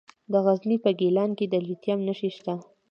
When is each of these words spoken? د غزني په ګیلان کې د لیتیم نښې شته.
د 0.31 0.33
غزني 0.45 0.77
په 0.83 0.91
ګیلان 0.99 1.31
کې 1.37 1.45
د 1.49 1.55
لیتیم 1.67 1.99
نښې 2.07 2.29
شته. 2.35 2.53